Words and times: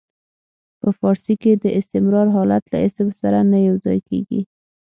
په 0.79 0.89
فارسي 0.99 1.33
کې 1.41 1.51
د 1.63 1.65
استمرار 1.79 2.27
حالت 2.35 2.63
له 2.73 2.77
اسم 2.87 3.07
سره 3.21 3.39
نه 3.51 3.59
یو 3.67 3.75
ځای 3.85 3.99
کیږي. 4.09 4.41